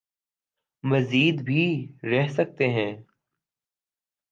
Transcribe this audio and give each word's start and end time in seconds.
مزید 0.83 1.41
بھی 1.41 1.63
رہ 2.03 2.27
سکتے 2.27 2.67
ہیں۔ 2.69 2.91